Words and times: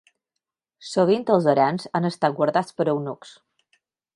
Sovint 0.91 1.27
els 1.35 1.49
harems 1.53 1.85
han 1.99 2.09
estat 2.11 2.35
guardats 2.41 2.77
per 2.81 2.89
eunucs. 2.95 3.37